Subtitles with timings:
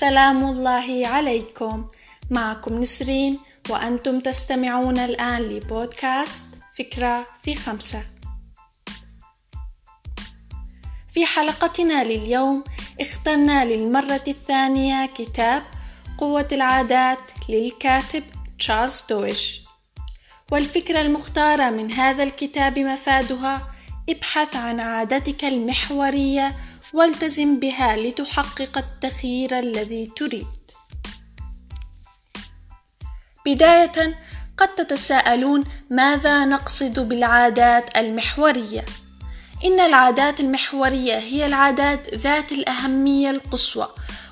[0.00, 1.88] سلام الله عليكم.
[2.30, 3.38] معكم نسرين
[3.70, 6.46] وأنتم تستمعون الآن لبودكاست
[6.78, 8.02] فكرة في خمسة.
[11.14, 12.64] في حلقتنا لليوم
[13.00, 15.62] اخترنا للمرة الثانية كتاب
[16.18, 18.24] قوة العادات للكاتب
[18.58, 19.60] تشارلز دويش.
[20.52, 23.74] والفكرة المختارة من هذا الكتاب مفادها
[24.08, 26.54] ابحث عن عادتك المحورية
[26.92, 30.46] والتزم بها لتحقق التغيير الذي تريد.
[33.46, 34.16] بداية
[34.58, 38.84] قد تتساءلون ماذا نقصد بالعادات المحورية.
[39.64, 43.88] إن العادات المحورية هي العادات ذات الأهمية القصوى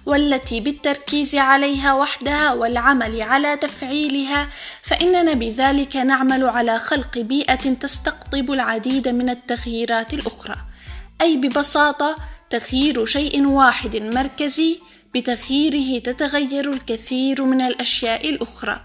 [0.07, 4.49] والتي بالتركيز عليها وحدها والعمل على تفعيلها
[4.83, 10.57] فإننا بذلك نعمل على خلق بيئة تستقطب العديد من التغييرات الأخرى.
[11.21, 12.17] أي ببساطة
[12.51, 14.79] تغيير شيء واحد مركزي
[15.15, 18.81] بتغييره تتغير الكثير من الأشياء الأخرى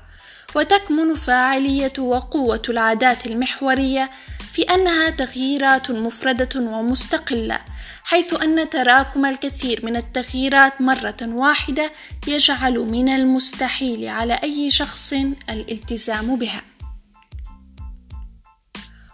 [0.55, 4.09] وتكمن فاعلية وقوة العادات المحورية
[4.53, 7.59] في أنها تغييرات مفردة ومستقلة
[8.03, 11.91] حيث أن تراكم الكثير من التغييرات مرة واحدة
[12.27, 15.13] يجعل من المستحيل على أي شخص
[15.49, 16.61] الالتزام بها.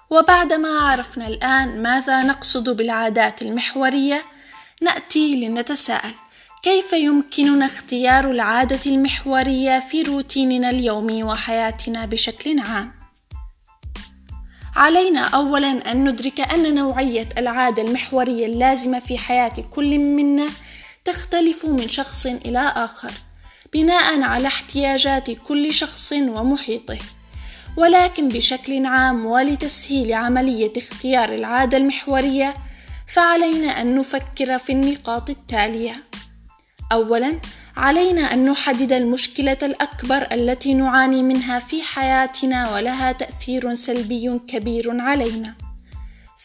[0.09, 4.21] وبعدما عرفنا الآن ماذا نقصد بالعادات المحورية،
[4.83, 6.13] نأتي لنتساءل:
[6.63, 12.93] كيف يمكننا اختيار العادة المحورية في روتيننا اليومي وحياتنا بشكل عام؟
[14.75, 20.47] علينا أولا أن ندرك أن نوعية العادة المحورية اللازمة في حياة كل منا
[21.05, 23.11] تختلف من شخص إلى آخر
[23.73, 26.97] بناء على احتياجات كل شخص ومحيطه
[27.77, 32.53] ولكن بشكل عام ولتسهيل عملية اختيار العادة المحورية
[33.07, 35.95] فعلينا أن نفكر في النقاط التالية
[36.91, 37.39] أولا
[37.77, 45.53] علينا أن نحدد المشكلة الأكبر التي نعاني منها في حياتنا ولها تأثير سلبي كبير علينا.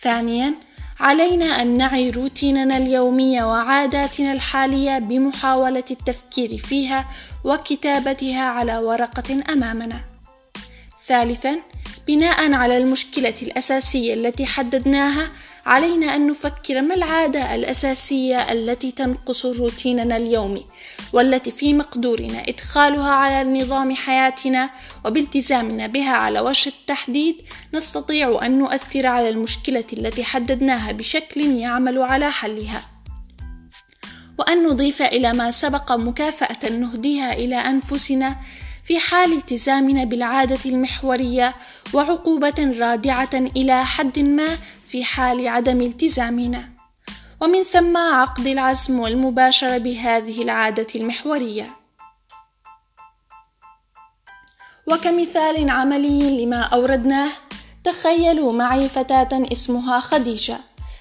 [0.02, 0.54] ثانياً،
[1.00, 7.08] علينا أن نعي روتيننا اليومي وعاداتنا الحالية بمحاولة التفكير فيها
[7.44, 10.00] وكتابتها على ورقة أمامنا.
[11.06, 11.58] ثالثاً،
[12.06, 15.30] بناء على المشكلة الأساسية التي حددناها،
[15.70, 20.66] علينا أن نفكر ما العادة الأساسية التي تنقص روتيننا اليومي
[21.12, 24.70] والتي في مقدورنا إدخالها على نظام حياتنا
[25.04, 27.36] وبالتزامنا بها على وجه التحديد
[27.74, 32.82] نستطيع أن نؤثر على المشكلة التي حددناها بشكل يعمل على حلها.
[34.38, 38.36] وأن نضيف إلى ما سبق مكافأة نهديها إلى أنفسنا
[38.84, 41.54] في حال التزامنا بالعادة المحورية
[41.94, 44.56] وعقوبة رادعة إلى حد ما
[44.90, 46.68] في حال عدم التزامنا.
[47.40, 51.66] ومن ثم عقد العزم والمباشرة بهذه العادة المحورية.
[54.86, 57.28] وكمثال عملي لما أوردناه
[57.84, 60.58] تخيلوا معي فتاة اسمها خديجة.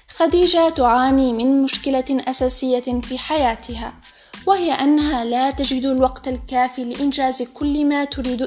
[0.08, 3.92] خديجة تعاني من مشكلة أساسية في حياتها
[4.46, 8.42] وهي أنها لا تجد الوقت الكافي لإنجاز كل ما تريد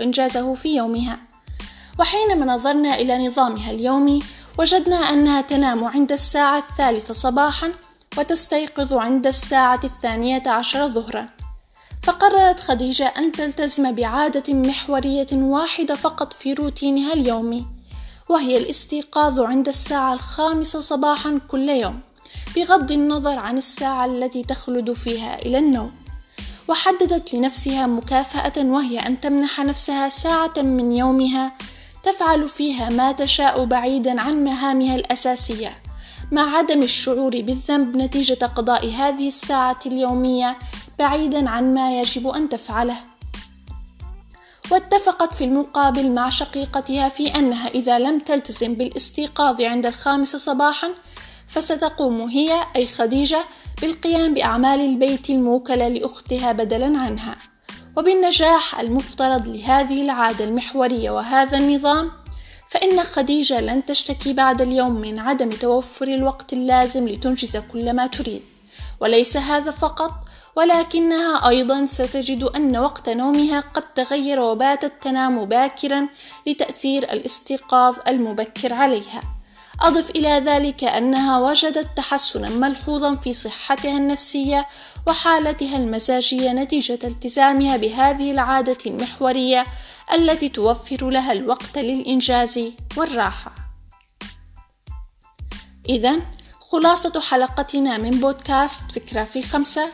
[0.00, 1.18] إنجازه في يومها.
[2.00, 4.22] وحينما نظرنا إلى نظامها اليومي
[4.58, 7.72] وجدنا أنها تنام عند الساعة الثالثة صباحا
[8.18, 11.28] وتستيقظ عند الساعة الثانية عشر ظهرا.
[12.02, 17.66] فقررت خديجة أن تلتزم بعادة محورية واحدة فقط في روتينها اليومي
[18.30, 22.00] وهي الاستيقاظ عند الساعة الخامسة صباحا كل يوم
[22.56, 25.92] بغض النظر عن الساعة التي تخلد فيها إلى النوم.
[26.68, 31.52] وحددت لنفسها مكافأة وهي أن تمنح نفسها ساعة من يومها
[32.04, 35.72] تفعل فيها ما تشاء بعيدا عن مهامها الأساسية.
[36.32, 40.58] مع عدم الشعور بالذنب نتيجة قضاء هذه الساعة اليومية
[40.98, 42.96] بعيدا عن ما يجب أن تفعله.
[44.70, 50.88] واتفقت في المقابل مع شقيقتها في أنها إذا لم تلتزم بالاستيقاظ عند الخامسة صباحا
[51.48, 53.44] فستقوم هي أي خديجة
[53.80, 57.36] بالقيام بأعمال البيت الموكلة لأختها بدلا عنها.
[57.96, 62.10] وبالنجاح المفترض لهذه العادة المحورية وهذا النظام
[62.68, 68.42] فإن خديجة لن تشتكي بعد اليوم من عدم توفر الوقت اللازم لتنجز كل ما تريد.
[69.00, 70.10] وليس هذا فقط
[70.56, 76.08] ولكنها أيضا ستجد أن وقت نومها قد تغير وباتت تنام باكرا
[76.46, 79.33] لتأثير الاستيقاظ المبكر عليها.
[79.80, 84.66] أضف إلى ذلك أنها وجدت تحسنا ملحوظا في صحتها النفسية
[85.06, 89.66] وحالتها المزاجية نتيجة التزامها بهذه العادة المحورية
[90.14, 92.60] التي توفر لها الوقت للإنجاز
[92.96, 93.54] والراحة.
[95.88, 96.16] إذا
[96.60, 99.88] خلاصة حلقتنا من بودكاست فكرة في خمسة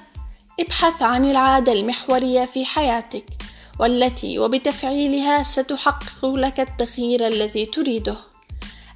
[0.60, 3.24] ابحث عن العادة المحورية في حياتك
[3.80, 8.29] والتي وبتفعيلها ستحقق لك التغيير الذي تريده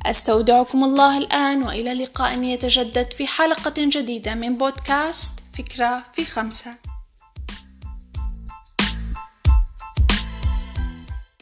[0.06, 6.93] أستودعكم الله الآن وإلى لقاء يتجدد في حلقة جديدة من بودكاست فكرة في خمسة.